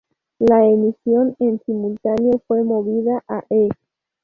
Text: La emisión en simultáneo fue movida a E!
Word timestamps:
La 0.39 0.65
emisión 0.65 1.35
en 1.37 1.61
simultáneo 1.63 2.41
fue 2.47 2.63
movida 2.63 3.23
a 3.27 3.43
E! 3.51 3.69